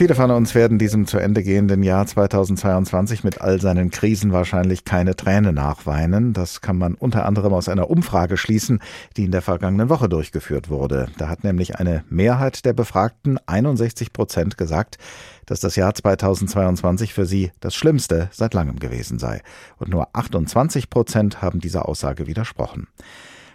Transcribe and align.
Viele 0.00 0.14
von 0.14 0.30
uns 0.30 0.54
werden 0.54 0.78
diesem 0.78 1.06
zu 1.06 1.18
Ende 1.18 1.42
gehenden 1.42 1.82
Jahr 1.82 2.06
2022 2.06 3.22
mit 3.22 3.42
all 3.42 3.60
seinen 3.60 3.90
Krisen 3.90 4.32
wahrscheinlich 4.32 4.86
keine 4.86 5.14
Träne 5.14 5.52
nachweinen. 5.52 6.32
Das 6.32 6.62
kann 6.62 6.78
man 6.78 6.94
unter 6.94 7.26
anderem 7.26 7.52
aus 7.52 7.68
einer 7.68 7.90
Umfrage 7.90 8.38
schließen, 8.38 8.80
die 9.18 9.24
in 9.24 9.30
der 9.30 9.42
vergangenen 9.42 9.90
Woche 9.90 10.08
durchgeführt 10.08 10.70
wurde. 10.70 11.08
Da 11.18 11.28
hat 11.28 11.44
nämlich 11.44 11.76
eine 11.76 12.02
Mehrheit 12.08 12.64
der 12.64 12.72
Befragten, 12.72 13.38
61 13.44 14.14
Prozent, 14.14 14.56
gesagt, 14.56 14.96
dass 15.44 15.60
das 15.60 15.76
Jahr 15.76 15.94
2022 15.94 17.12
für 17.12 17.26
sie 17.26 17.52
das 17.60 17.74
Schlimmste 17.74 18.30
seit 18.32 18.54
langem 18.54 18.78
gewesen 18.78 19.18
sei. 19.18 19.42
Und 19.76 19.90
nur 19.90 20.08
28 20.14 20.88
Prozent 20.88 21.42
haben 21.42 21.60
dieser 21.60 21.86
Aussage 21.86 22.26
widersprochen. 22.26 22.86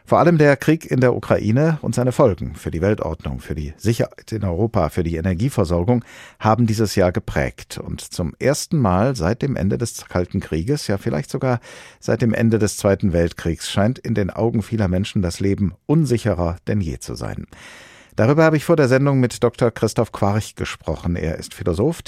Vor 0.07 0.19
allem 0.19 0.37
der 0.37 0.55
Krieg 0.55 0.85
in 0.85 1.01
der 1.01 1.15
Ukraine 1.15 1.79
und 1.81 1.95
seine 1.95 2.11
Folgen 2.11 2.53
für 2.53 2.69
die 2.69 2.81
Weltordnung, 2.81 3.39
für 3.39 3.55
die 3.55 3.73
Sicherheit 3.75 4.31
in 4.31 4.43
Europa, 4.43 4.89
für 4.89 5.03
die 5.03 5.15
Energieversorgung 5.15 6.05
haben 6.39 6.67
dieses 6.67 6.93
Jahr 6.93 7.11
geprägt. 7.11 7.79
Und 7.79 8.01
zum 8.01 8.35
ersten 8.37 8.77
Mal 8.77 9.15
seit 9.15 9.41
dem 9.41 9.55
Ende 9.55 9.79
des 9.79 10.05
Kalten 10.07 10.41
Krieges, 10.41 10.85
ja 10.85 10.99
vielleicht 10.99 11.31
sogar 11.31 11.59
seit 11.99 12.21
dem 12.21 12.35
Ende 12.35 12.59
des 12.59 12.77
Zweiten 12.77 13.13
Weltkriegs, 13.13 13.71
scheint 13.71 13.97
in 13.97 14.13
den 14.13 14.29
Augen 14.29 14.61
vieler 14.61 14.87
Menschen 14.87 15.23
das 15.23 15.39
Leben 15.39 15.73
unsicherer 15.87 16.57
denn 16.67 16.81
je 16.81 16.99
zu 16.99 17.15
sein. 17.15 17.47
Darüber 18.15 18.45
habe 18.45 18.55
ich 18.55 18.63
vor 18.63 18.77
der 18.77 18.87
Sendung 18.87 19.19
mit 19.19 19.43
Dr. 19.43 19.71
Christoph 19.71 20.13
Quarch 20.13 20.55
gesprochen. 20.55 21.17
Er 21.17 21.37
ist 21.37 21.53
Philosoph. 21.53 21.99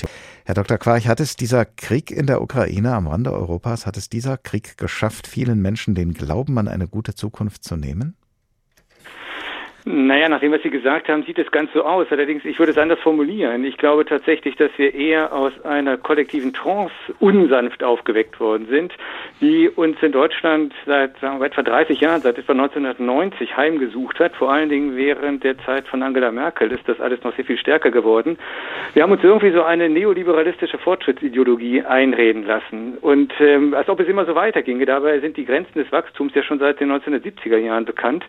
Herr 0.45 0.55
Dr. 0.55 0.77
Quarch, 0.77 1.05
hat 1.07 1.19
es 1.19 1.35
dieser 1.35 1.65
Krieg 1.65 2.11
in 2.11 2.27
der 2.27 2.41
Ukraine 2.41 2.93
am 2.93 3.07
Rande 3.07 3.33
Europas, 3.33 3.85
hat 3.85 3.97
es 3.97 4.07
dieser 4.07 4.37
Krieg 4.37 4.77
geschafft, 4.77 5.27
vielen 5.27 5.61
Menschen 5.61 5.95
den 5.95 6.13
Glauben 6.13 6.57
an 6.59 6.69
eine 6.69 6.87
gute 6.87 7.13
Zukunft 7.13 7.65
zu 7.65 7.75
nehmen? 7.75 8.15
Naja, 9.89 10.29
nachdem 10.29 10.51
was 10.51 10.61
Sie 10.63 10.69
gesagt 10.69 11.07
haben, 11.09 11.23
sieht 11.23 11.39
es 11.39 11.49
ganz 11.51 11.71
so 11.73 11.83
aus. 11.83 12.07
Allerdings, 12.11 12.43
ich 12.45 12.59
würde 12.59 12.71
es 12.71 12.77
anders 12.77 12.99
formulieren. 12.99 13.63
Ich 13.63 13.77
glaube 13.77 14.05
tatsächlich, 14.05 14.55
dass 14.55 14.71
wir 14.77 14.93
eher 14.93 15.33
aus 15.33 15.53
einer 15.63 15.97
kollektiven 15.97 16.53
Trance 16.53 16.93
unsanft 17.19 17.83
aufgeweckt 17.83 18.39
worden 18.39 18.67
sind, 18.69 18.93
die 19.41 19.69
uns 19.69 19.97
in 20.01 20.11
Deutschland 20.11 20.73
seit 20.85 21.17
sagen 21.19 21.39
wir, 21.39 21.47
etwa 21.47 21.63
30 21.63 22.01
Jahren, 22.01 22.21
seit 22.21 22.37
etwa 22.37 22.51
1990 22.51 23.55
heimgesucht 23.55 24.19
hat. 24.19 24.35
Vor 24.35 24.51
allen 24.51 24.69
Dingen 24.69 24.95
während 24.95 25.43
der 25.43 25.57
Zeit 25.59 25.87
von 25.87 26.03
Angela 26.03 26.31
Merkel 26.31 26.71
ist 26.71 26.87
das 26.87 26.99
alles 26.99 27.23
noch 27.23 27.35
sehr 27.35 27.45
viel 27.45 27.57
stärker 27.57 27.91
geworden. 27.91 28.37
Wir 28.93 29.03
haben 29.03 29.11
uns 29.11 29.23
irgendwie 29.23 29.51
so 29.51 29.63
eine 29.63 29.89
neoliberalistische 29.89 30.77
Fortschrittsideologie 30.79 31.83
einreden 31.83 32.45
lassen. 32.45 32.97
Und 32.99 33.33
ähm, 33.39 33.73
als 33.73 33.87
ob 33.87 33.99
es 33.99 34.07
immer 34.07 34.25
so 34.25 34.35
weiterginge. 34.35 34.85
Dabei 34.85 35.19
sind 35.19 35.37
die 35.37 35.45
Grenzen 35.45 35.79
des 35.79 35.91
Wachstums 35.91 36.33
ja 36.35 36.43
schon 36.43 36.59
seit 36.59 36.79
den 36.79 36.91
1970er 36.91 37.57
Jahren 37.57 37.85
bekannt. 37.85 38.23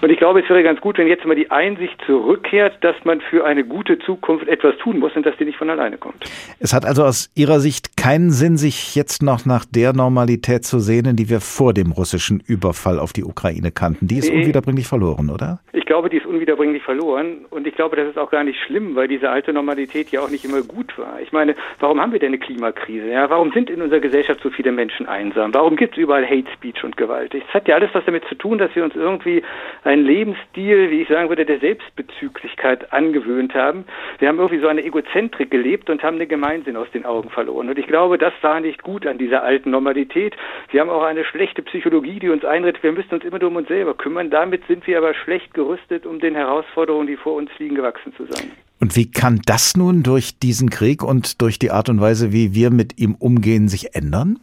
Und 0.00 0.10
ich 0.10 0.18
glaube, 0.18 0.40
es 0.40 0.48
wäre 0.48 0.62
ganz 0.62 0.80
gut, 0.80 0.87
gut, 0.88 0.96
wenn 0.96 1.06
jetzt 1.06 1.26
mal 1.26 1.34
die 1.34 1.50
Einsicht 1.50 2.00
zurückkehrt, 2.06 2.82
dass 2.82 2.96
man 3.04 3.20
für 3.20 3.44
eine 3.44 3.62
gute 3.62 3.98
Zukunft 3.98 4.48
etwas 4.48 4.74
tun 4.78 4.98
muss 5.00 5.14
und 5.14 5.26
dass 5.26 5.36
die 5.36 5.44
nicht 5.44 5.58
von 5.58 5.68
alleine 5.68 5.98
kommt. 5.98 6.24
Es 6.60 6.72
hat 6.72 6.86
also 6.86 7.04
aus 7.04 7.30
Ihrer 7.34 7.60
Sicht 7.60 7.98
keinen 7.98 8.30
Sinn, 8.30 8.56
sich 8.56 8.94
jetzt 8.94 9.22
noch 9.22 9.44
nach 9.44 9.66
der 9.66 9.92
Normalität 9.92 10.64
zu 10.64 10.78
sehnen, 10.78 11.14
die 11.14 11.28
wir 11.28 11.40
vor 11.40 11.74
dem 11.74 11.92
russischen 11.92 12.42
Überfall 12.46 12.98
auf 12.98 13.12
die 13.12 13.22
Ukraine 13.22 13.70
kannten. 13.70 14.08
Die 14.08 14.16
ist 14.16 14.32
nee. 14.32 14.38
unwiederbringlich 14.38 14.86
verloren, 14.86 15.28
oder? 15.28 15.58
Ich 15.74 15.84
glaube, 15.84 16.08
die 16.08 16.16
ist 16.16 16.26
unwiederbringlich 16.26 16.82
verloren 16.82 17.44
und 17.50 17.66
ich 17.66 17.74
glaube, 17.74 17.96
das 17.96 18.08
ist 18.08 18.16
auch 18.16 18.30
gar 18.30 18.44
nicht 18.44 18.58
schlimm, 18.66 18.96
weil 18.96 19.08
diese 19.08 19.28
alte 19.28 19.52
Normalität 19.52 20.10
ja 20.10 20.20
auch 20.20 20.30
nicht 20.30 20.46
immer 20.46 20.62
gut 20.62 20.96
war. 20.96 21.20
Ich 21.20 21.32
meine, 21.32 21.54
warum 21.80 22.00
haben 22.00 22.12
wir 22.12 22.18
denn 22.18 22.28
eine 22.28 22.38
Klimakrise? 22.38 23.10
Ja, 23.10 23.28
warum 23.28 23.52
sind 23.52 23.68
in 23.68 23.82
unserer 23.82 24.00
Gesellschaft 24.00 24.40
so 24.42 24.48
viele 24.48 24.72
Menschen 24.72 25.06
einsam? 25.06 25.52
Warum 25.52 25.76
gibt 25.76 25.92
es 25.92 25.98
überall 25.98 26.24
Hate 26.24 26.50
Speech 26.54 26.82
und 26.82 26.96
Gewalt? 26.96 27.34
Es 27.34 27.42
hat 27.52 27.68
ja 27.68 27.74
alles 27.74 27.90
was 27.92 28.04
damit 28.06 28.24
zu 28.28 28.36
tun, 28.36 28.56
dass 28.56 28.74
wir 28.74 28.84
uns 28.84 28.94
irgendwie 28.94 29.42
einen 29.84 30.04
Lebensstil 30.04 30.67
viel, 30.68 30.90
wie 30.90 31.02
ich 31.02 31.08
sagen 31.08 31.30
würde, 31.30 31.46
der 31.46 31.60
Selbstbezüglichkeit 31.60 32.92
angewöhnt 32.92 33.54
haben. 33.54 33.84
Wir 34.18 34.28
haben 34.28 34.36
irgendwie 34.36 34.60
so 34.60 34.68
eine 34.68 34.84
Egozentrik 34.84 35.50
gelebt 35.50 35.88
und 35.88 36.02
haben 36.02 36.18
den 36.18 36.28
Gemeinsinn 36.28 36.76
aus 36.76 36.88
den 36.92 37.06
Augen 37.06 37.30
verloren. 37.30 37.70
Und 37.70 37.78
ich 37.78 37.86
glaube, 37.86 38.18
das 38.18 38.34
war 38.42 38.60
nicht 38.60 38.82
gut 38.82 39.06
an 39.06 39.16
dieser 39.16 39.42
alten 39.42 39.70
Normalität. 39.70 40.36
Wir 40.70 40.82
haben 40.82 40.90
auch 40.90 41.04
eine 41.04 41.24
schlechte 41.24 41.62
Psychologie, 41.62 42.18
die 42.18 42.28
uns 42.28 42.44
einredet, 42.44 42.82
wir 42.82 42.92
müssen 42.92 43.14
uns 43.14 43.24
immer 43.24 43.38
nur 43.38 43.48
um 43.48 43.56
uns 43.56 43.68
selber 43.68 43.94
kümmern. 43.94 44.28
Damit 44.28 44.62
sind 44.68 44.86
wir 44.86 44.98
aber 44.98 45.14
schlecht 45.14 45.54
gerüstet, 45.54 46.04
um 46.04 46.20
den 46.20 46.34
Herausforderungen, 46.34 47.06
die 47.06 47.16
vor 47.16 47.34
uns 47.34 47.50
liegen, 47.58 47.74
gewachsen 47.74 48.12
zu 48.14 48.26
sein. 48.26 48.50
Und 48.80 48.94
wie 48.94 49.10
kann 49.10 49.40
das 49.46 49.76
nun 49.76 50.02
durch 50.02 50.38
diesen 50.38 50.68
Krieg 50.68 51.02
und 51.02 51.40
durch 51.40 51.58
die 51.58 51.70
Art 51.70 51.88
und 51.88 52.00
Weise, 52.00 52.32
wie 52.32 52.54
wir 52.54 52.70
mit 52.70 53.00
ihm 53.00 53.14
umgehen, 53.14 53.68
sich 53.68 53.94
ändern? 53.94 54.38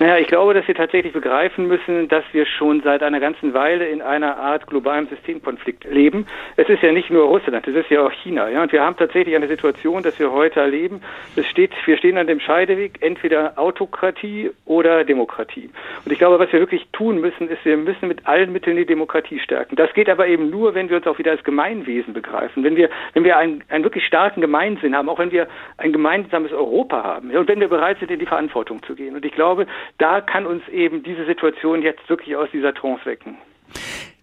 Naja, 0.00 0.16
ich 0.16 0.28
glaube, 0.28 0.54
dass 0.54 0.66
wir 0.66 0.74
tatsächlich 0.74 1.12
begreifen 1.12 1.66
müssen, 1.66 2.08
dass 2.08 2.24
wir 2.32 2.46
schon 2.46 2.80
seit 2.80 3.02
einer 3.02 3.20
ganzen 3.20 3.52
Weile 3.52 3.86
in 3.86 4.00
einer 4.00 4.38
Art 4.38 4.66
globalen 4.66 5.06
Systemkonflikt 5.08 5.84
leben. 5.84 6.26
Es 6.56 6.70
ist 6.70 6.82
ja 6.82 6.90
nicht 6.90 7.10
nur 7.10 7.24
Russland, 7.24 7.68
es 7.68 7.74
ist 7.74 7.90
ja 7.90 8.06
auch 8.06 8.10
China. 8.10 8.48
Ja? 8.48 8.62
Und 8.62 8.72
wir 8.72 8.80
haben 8.80 8.96
tatsächlich 8.96 9.36
eine 9.36 9.46
Situation, 9.46 10.02
dass 10.02 10.18
wir 10.18 10.32
heute 10.32 10.58
erleben, 10.58 11.02
es 11.36 11.46
steht, 11.48 11.72
wir 11.84 11.98
stehen 11.98 12.16
an 12.16 12.26
dem 12.26 12.40
Scheideweg, 12.40 13.02
entweder 13.02 13.58
Autokratie 13.58 14.50
oder 14.64 15.04
Demokratie. 15.04 15.68
Und 16.06 16.10
ich 16.10 16.18
glaube, 16.18 16.38
was 16.38 16.50
wir 16.50 16.60
wirklich 16.60 16.88
tun 16.92 17.20
müssen, 17.20 17.50
ist, 17.50 17.62
wir 17.66 17.76
müssen 17.76 18.08
mit 18.08 18.26
allen 18.26 18.52
Mitteln 18.52 18.78
die 18.78 18.86
Demokratie 18.86 19.38
stärken. 19.38 19.76
Das 19.76 19.92
geht 19.92 20.08
aber 20.08 20.28
eben 20.28 20.48
nur, 20.48 20.74
wenn 20.74 20.88
wir 20.88 20.96
uns 20.96 21.06
auch 21.06 21.18
wieder 21.18 21.32
als 21.32 21.44
Gemeinwesen 21.44 22.14
begreifen, 22.14 22.64
wenn 22.64 22.74
wir, 22.74 22.88
wenn 23.12 23.24
wir 23.24 23.36
einen, 23.36 23.62
einen 23.68 23.84
wirklich 23.84 24.06
starken 24.06 24.40
Gemeinsinn 24.40 24.96
haben, 24.96 25.10
auch 25.10 25.18
wenn 25.18 25.30
wir 25.30 25.46
ein 25.76 25.92
gemeinsames 25.92 26.52
Europa 26.52 27.04
haben 27.04 27.32
und 27.32 27.48
wenn 27.48 27.60
wir 27.60 27.68
bereit 27.68 27.98
sind, 27.98 28.10
in 28.10 28.18
die 28.18 28.24
Verantwortung 28.24 28.82
zu 28.82 28.94
gehen. 28.94 29.14
Und 29.14 29.26
ich 29.26 29.32
glaube, 29.32 29.66
da 29.98 30.20
kann 30.20 30.46
uns 30.46 30.66
eben 30.68 31.02
diese 31.02 31.26
Situation 31.26 31.82
jetzt 31.82 32.08
wirklich 32.08 32.36
aus 32.36 32.48
dieser 32.52 32.74
Trance 32.74 33.04
wecken. 33.04 33.36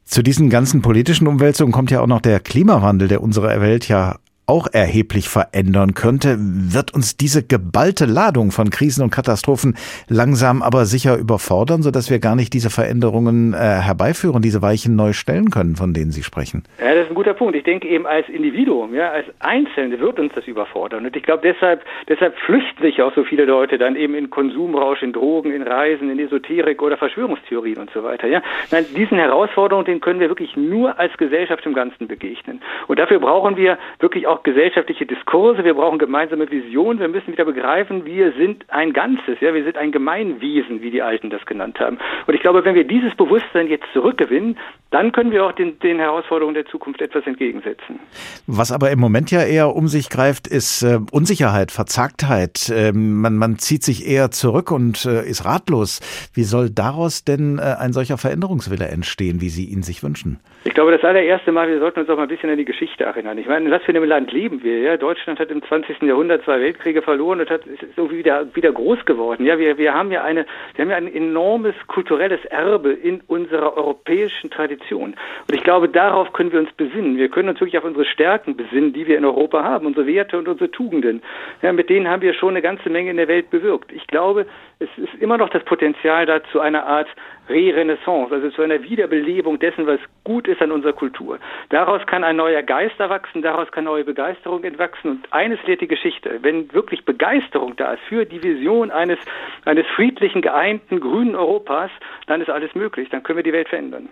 Zu 0.03 0.23
diesen 0.23 0.50
ganzen 0.50 0.81
politischen 0.81 1.28
Umwälzungen 1.28 1.73
kommt 1.73 1.91
ja 1.91 2.01
auch 2.01 2.07
noch 2.07 2.22
der 2.22 2.39
Klimawandel, 2.39 3.07
der 3.07 3.22
unsere 3.22 3.61
Welt 3.61 3.88
ja 3.88 4.17
auch 4.47 4.68
erheblich 4.72 5.30
verändern 5.30 5.94
könnte, 5.94 6.38
wird 6.40 6.94
uns 6.94 7.18
diese 7.18 7.46
geballte 7.46 8.06
Ladung 8.06 8.52
von 8.52 8.69
Krisen 8.69 9.03
und 9.03 9.12
Katastrophen 9.12 9.75
langsam 10.08 10.62
aber 10.62 10.85
sicher 10.85 11.18
überfordern, 11.18 11.81
sodass 11.81 12.09
wir 12.09 12.19
gar 12.19 12.35
nicht 12.35 12.53
diese 12.53 12.69
Veränderungen 12.69 13.53
äh, 13.53 13.58
herbeiführen, 13.58 14.41
diese 14.41 14.62
Weichen 14.62 14.96
neu 14.96 15.13
stellen 15.13 15.50
können, 15.50 15.75
von 15.75 15.94
denen 15.94 16.12
Sie 16.12 16.24
sprechen. 16.24 16.63
Ja, 16.80 16.94
das 16.94 17.03
ist 17.03 17.12
ein 17.12 17.16
guter 17.16 17.34
Punkt. 17.34 17.56
Ich 17.56 17.63
denke 17.63 17.88
eben 17.88 18.06
als 18.06 18.28
Individuum, 18.30 18.96
ja, 18.96 19.12
als 19.12 19.28
Einzelne 19.40 20.00
wird 20.00 20.19
uns 20.19 20.34
das 20.34 20.47
überfordern. 20.47 21.06
Und 21.06 21.16
ich 21.16 21.24
glaube, 21.24 21.41
deshalb, 21.44 21.84
deshalb 22.08 22.38
flüchten 22.40 22.84
sich 22.84 23.02
auch 23.02 23.14
so 23.14 23.24
viele 23.24 23.46
Leute 23.46 23.78
dann 23.78 23.96
eben 23.96 24.16
in 24.16 24.29
Konsumrausch, 24.29 25.02
in 25.03 25.14
Drogen, 25.14 25.52
in 25.52 25.64
Reisen, 25.64 26.09
in 26.09 26.19
Esoterik 26.19 26.81
oder 26.81 26.97
Verschwörungstheorien 26.97 27.78
und 27.78 27.90
so 27.91 28.03
weiter. 28.03 28.28
Ja, 28.28 28.41
Nein, 28.72 28.85
diesen 28.96 29.18
Herausforderungen, 29.18 29.85
denen 29.85 30.02
können 30.02 30.19
wir 30.19 30.29
wirklich 30.29 30.56
nur 30.56 31.00
als 31.00 31.16
Gesellschaft 31.18 31.66
im 31.66 31.74
Ganzen 31.74 32.08
begegnen. 32.08 32.62
Und 32.88 33.00
dafür 33.00 33.19
brauchen 33.19 33.58
wir 33.58 33.78
wirklich 34.00 34.28
auch 34.28 34.36
auch 34.37 34.43
gesellschaftliche 34.43 35.05
Diskurse, 35.05 35.63
wir 35.63 35.73
brauchen 35.73 35.99
gemeinsame 35.99 36.49
Visionen, 36.49 36.99
wir 36.99 37.07
müssen 37.07 37.31
wieder 37.31 37.45
begreifen, 37.45 38.05
wir 38.05 38.33
sind 38.33 38.65
ein 38.69 38.93
Ganzes, 38.93 39.39
ja, 39.41 39.53
wir 39.53 39.63
sind 39.63 39.77
ein 39.77 39.91
Gemeinwesen, 39.91 40.81
wie 40.81 40.91
die 40.91 41.01
Alten 41.01 41.29
das 41.29 41.45
genannt 41.45 41.79
haben. 41.79 41.97
Und 42.25 42.33
ich 42.33 42.41
glaube, 42.41 42.63
wenn 42.65 42.75
wir 42.75 42.85
dieses 42.85 43.15
Bewusstsein 43.15 43.67
jetzt 43.67 43.85
zurückgewinnen, 43.93 44.57
dann 44.91 45.11
können 45.11 45.31
wir 45.31 45.45
auch 45.45 45.51
den, 45.51 45.79
den 45.79 45.99
Herausforderungen 45.99 46.53
der 46.53 46.65
Zukunft 46.65 47.01
etwas 47.01 47.25
entgegensetzen. 47.27 47.99
Was 48.47 48.71
aber 48.71 48.91
im 48.91 48.99
Moment 48.99 49.31
ja 49.31 49.43
eher 49.43 49.75
um 49.75 49.87
sich 49.87 50.09
greift, 50.09 50.47
ist 50.47 50.81
äh, 50.83 50.99
Unsicherheit, 51.11 51.71
Verzagtheit. 51.71 52.69
Äh, 52.69 52.93
man, 52.93 53.35
man 53.35 53.57
zieht 53.57 53.83
sich 53.83 54.07
eher 54.07 54.31
zurück 54.31 54.71
und 54.71 55.05
äh, 55.05 55.27
ist 55.27 55.45
ratlos. 55.45 55.99
Wie 56.33 56.43
soll 56.43 56.69
daraus 56.69 57.25
denn 57.25 57.59
äh, 57.59 57.75
ein 57.79 57.91
solcher 57.91 58.17
Veränderungswille 58.17 58.87
entstehen, 58.87 59.41
wie 59.41 59.49
Sie 59.49 59.65
ihn 59.65 59.83
sich 59.83 60.03
wünschen? 60.03 60.39
Ich 60.63 60.73
glaube, 60.73 60.91
das 60.91 61.03
allererste 61.03 61.51
Mal, 61.51 61.67
wir 61.67 61.79
sollten 61.79 62.01
uns 62.01 62.09
auch 62.09 62.15
mal 62.15 62.23
ein 62.23 62.29
bisschen 62.29 62.49
an 62.49 62.57
die 62.57 62.65
Geschichte 62.65 63.03
erinnern. 63.03 63.37
Ich 63.37 63.47
meine, 63.47 63.65
in 63.65 63.71
was 63.71 63.83
für 63.83 63.89
einem 63.89 64.05
Land 64.05 64.31
leben 64.31 64.63
wir? 64.63 64.79
Ja? 64.79 64.97
Deutschland 64.97 65.39
hat 65.39 65.51
im 65.51 65.63
20. 65.63 66.01
Jahrhundert 66.03 66.43
zwei 66.45 66.59
Weltkriege 66.61 67.01
verloren 67.01 67.41
und 67.41 67.49
hat, 67.49 67.65
ist 67.65 67.83
so 67.95 68.09
wieder, 68.09 68.55
wieder 68.55 68.71
groß 68.71 69.05
geworden. 69.05 69.45
Ja, 69.45 69.59
wir, 69.59 69.77
wir 69.77 69.93
haben 69.93 70.11
ja 70.11 70.23
eine, 70.23 70.45
wir 70.75 70.85
haben 70.85 70.91
ja 70.91 70.97
ein 70.97 71.13
enormes 71.13 71.75
kulturelles 71.87 72.43
Erbe 72.45 72.91
in 72.93 73.21
unserer 73.27 73.75
europäischen 73.75 74.49
Tradition. 74.49 74.76
Tradition. 74.77 75.15
Und 75.47 75.55
ich 75.55 75.63
glaube, 75.63 75.89
darauf 75.89 76.33
können 76.33 76.51
wir 76.51 76.59
uns 76.59 76.71
besinnen. 76.73 77.17
Wir 77.17 77.29
können 77.29 77.49
uns 77.49 77.59
wirklich 77.59 77.77
auf 77.77 77.83
unsere 77.83 78.05
Stärken 78.05 78.55
besinnen, 78.55 78.93
die 78.93 79.07
wir 79.07 79.17
in 79.17 79.25
Europa 79.25 79.63
haben, 79.63 79.85
unsere 79.85 80.07
Werte 80.07 80.38
und 80.38 80.47
unsere 80.47 80.71
Tugenden. 80.71 81.22
Ja, 81.61 81.73
mit 81.73 81.90
denen 81.90 82.07
haben 82.07 82.22
wir 82.22 82.34
schon 82.34 82.49
eine 82.49 82.61
ganze 82.61 82.90
Menge 82.90 83.11
in 83.11 83.17
der 83.17 83.28
Welt 83.28 83.49
bewirkt. 83.49 83.91
Ich 83.91 84.07
glaube, 84.07 84.46
es 84.79 84.90
ist 84.97 85.13
immer 85.19 85.37
noch 85.37 85.49
das 85.49 85.63
Potenzial 85.63 86.25
da 86.25 86.43
zu 86.52 86.59
einer 86.59 86.85
Art 86.85 87.07
Re-Renaissance, 87.49 88.34
also 88.34 88.49
zu 88.49 88.61
einer 88.61 88.84
Wiederbelebung 88.84 89.57
dessen, 89.59 89.87
was 89.87 89.99
gut 90.23 90.47
ist 90.47 90.61
an 90.61 90.72
unserer 90.72 90.93
Kultur. 90.93 91.40
Daraus 91.69 92.05
kann 92.05 92.23
ein 92.23 92.35
neuer 92.35 92.61
Geist 92.61 92.99
erwachsen, 92.99 93.41
daraus 93.41 93.72
kann 93.72 93.85
neue 93.85 94.03
Begeisterung 94.03 94.63
entwachsen. 94.66 95.11
Und 95.11 95.34
eines 95.34 95.63
lehrt 95.66 95.81
die 95.81 95.87
Geschichte, 95.87 96.40
wenn 96.41 96.72
wirklich 96.73 97.05
Begeisterung 97.05 97.75
da 97.78 97.93
ist 97.93 98.03
für 98.09 98.25
die 98.25 98.43
Vision 98.43 98.91
eines, 98.91 99.17
eines 99.66 99.87
friedlichen, 99.96 100.41
geeinten, 100.41 100.99
grünen 100.99 101.35
Europas, 101.35 101.90
dann 102.28 102.41
ist 102.41 102.49
alles 102.49 102.75
möglich, 102.75 103.07
dann 103.09 103.23
können 103.23 103.37
wir 103.37 103.43
die 103.43 103.53
Welt 103.53 103.69
verändern. 103.69 104.09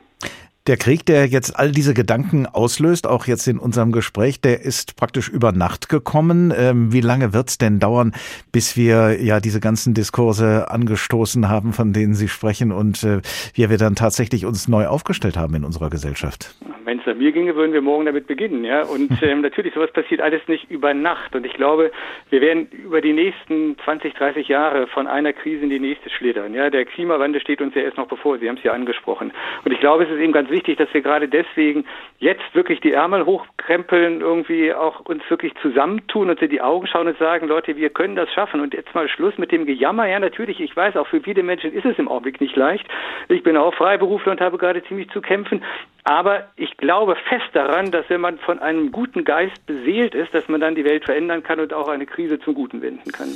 Der 0.68 0.78
Krieg, 0.78 1.06
der 1.06 1.28
jetzt 1.28 1.60
all 1.60 1.72
diese 1.72 1.94
Gedanken 1.94 2.48
auslöst, 2.48 3.06
auch 3.06 3.28
jetzt 3.28 3.48
in 3.48 3.60
unserem 3.60 3.92
Gespräch, 3.92 4.42
der 4.42 4.62
ist 4.62 4.96
praktisch 4.96 5.30
über 5.30 5.52
Nacht 5.52 5.90
gekommen. 5.90 6.52
Ähm, 6.58 6.92
wie 6.92 7.02
lange 7.02 7.34
wird 7.34 7.50
es 7.50 7.60
denn 7.60 7.80
dauern, 7.80 8.14
bis 8.52 8.76
wir 8.76 9.22
ja 9.24 9.40
diese 9.40 9.60
ganzen 9.60 9.94
Diskurse 9.94 10.72
angestoßen 10.72 11.50
haben, 11.50 11.72
von 11.72 11.94
denen 11.94 12.16
Sie 12.16 12.28
sprechen 12.28 12.72
und 12.72 13.04
äh, 13.04 13.22
wie 13.54 13.70
wir 13.70 13.78
dann 13.78 13.94
tatsächlich 13.94 14.46
uns 14.46 14.68
neu 14.68 14.88
aufgestellt 14.88 15.38
haben 15.38 15.54
in 15.54 15.66
unserer 15.66 15.92
Gesellschaft? 15.92 16.56
Wenn 16.86 17.00
es 17.00 17.06
nach 17.06 17.16
mir 17.16 17.32
ginge, 17.32 17.56
würden 17.56 17.74
wir 17.74 17.82
morgen 17.82 18.06
damit 18.06 18.28
beginnen, 18.28 18.64
ja. 18.64 18.84
Und 18.84 19.12
ähm, 19.22 19.42
natürlich, 19.42 19.74
sowas 19.74 19.92
passiert 19.92 20.22
alles 20.22 20.48
nicht 20.48 20.70
über 20.70 20.94
Nacht. 20.94 21.36
Und 21.36 21.46
ich 21.46 21.54
glaube, 21.54 21.92
wir 22.30 22.42
werden 22.42 22.68
über 22.72 23.02
die 23.02 23.14
nächsten 23.14 23.78
20, 23.84 24.14
30 24.14 24.48
Jahre 24.48 24.88
von 24.88 25.08
einer 25.08 25.34
Krise 25.34 25.64
in 25.64 25.70
die 25.70 25.80
nächste 25.80 26.10
schlittern. 26.10 26.54
Ja, 26.54 26.70
der 26.70 26.86
Klimawandel 26.86 27.42
steht 27.42 27.62
uns 27.62 27.76
ja 27.76 27.82
erst 27.82 27.98
noch 27.98 28.08
bevor. 28.08 28.38
Sie 28.38 28.48
haben 28.48 28.58
es 28.58 28.64
ja 28.64 28.74
angesprochen. 28.74 29.32
Und 29.64 29.72
ich 29.72 29.80
glaube, 29.80 30.04
es 30.04 30.10
ist 30.10 30.20
eben 30.20 30.34
ganz 30.34 30.50
wichtig, 30.50 30.78
dass 30.78 30.94
wir 30.94 31.02
gerade 31.02 31.28
deswegen 31.28 31.86
jetzt 32.20 32.54
wirklich 32.54 32.80
die 32.82 32.92
Ärmel 32.92 33.22
hochkrempeln, 33.66 34.22
irgendwie 34.22 34.74
auch 34.74 35.02
uns 35.02 35.24
wirklich 35.30 35.54
zusammentun 35.62 36.30
und 36.30 36.42
in 36.42 36.50
die 36.50 36.62
Augen 36.62 36.88
schauen 36.88 37.08
und 37.08 37.18
sagen, 37.18 37.48
Leute, 37.48 37.76
wir 37.76 37.90
können 37.90 38.16
das 38.16 38.32
schaffen. 38.32 38.60
Und 38.60 38.74
jetzt 38.74 38.94
mal 38.94 39.08
Schluss 39.10 39.38
mit 39.38 39.52
dem 39.52 39.66
Gejammer. 39.66 40.08
Ja, 40.08 40.20
natürlich, 40.20 40.60
ich 40.60 40.76
weiß, 40.76 40.96
auch 40.96 41.08
für 41.08 41.22
viele 41.22 41.44
Menschen 41.44 41.74
ist 41.74 41.86
es 41.86 41.98
im 41.98 42.08
Augenblick 42.08 42.42
nicht 42.42 42.56
leicht. 42.56 42.86
Ich 43.30 43.44
bin 43.44 43.58
auch 43.58 43.74
Freiberufler 43.74 44.32
und 44.32 44.42
habe 44.42 44.58
gerade 44.58 44.84
ziemlich 44.84 45.10
zu 45.10 45.22
kämpfen. 45.22 45.64
Aber 46.04 46.48
ich 46.56 46.78
glaube 46.78 47.16
fest 47.28 47.50
daran, 47.54 47.92
dass 47.92 48.06
wenn 48.10 48.22
man 48.22 48.38
von 48.38 48.60
einem 48.60 48.92
guten 48.92 49.24
Geist 49.26 49.66
beseelt 49.66 50.14
ist, 50.14 50.34
dass 50.34 50.48
man 50.48 50.62
dann 50.62 50.76
die 50.76 50.86
Welt 50.86 51.04
verändern 51.06 51.42
kann 51.42 51.60
und 51.60 51.74
auch 51.74 51.88
eine 51.88 52.06
Krise 52.06 52.40
zum 52.40 52.54
Guten 52.54 52.82
wenden 52.82 53.12
kann. 53.12 53.30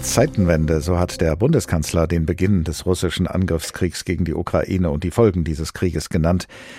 Zeitenwende, 0.00 0.80
so 0.80 0.98
hat 0.98 1.20
der 1.20 1.36
Bundeskanzler 1.36 2.06
den 2.06 2.24
Beginn 2.24 2.64
des 2.64 2.86
russischen 2.86 3.26
Angriffskriegs 3.26 4.06
gegen 4.06 4.24
die 4.24 4.32
Ukraine 4.32 4.90
und 4.90 5.04
die 5.04 5.10
Folgen 5.10 5.44
dieses 5.44 5.74
Krieges 5.74 6.08
genannt. 6.08 6.46